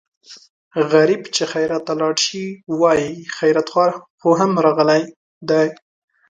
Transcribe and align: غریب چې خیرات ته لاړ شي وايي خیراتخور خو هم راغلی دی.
غریب 0.91 1.21
چې 1.35 1.43
خیرات 1.51 1.83
ته 1.87 1.93
لاړ 2.01 2.15
شي 2.25 2.45
وايي 2.81 3.11
خیراتخور 3.37 3.89
خو 4.19 4.29
هم 4.39 4.51
راغلی 4.65 5.03
دی. 5.49 5.67